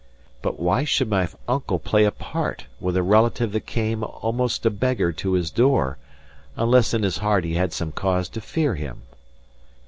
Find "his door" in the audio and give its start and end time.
5.33-5.99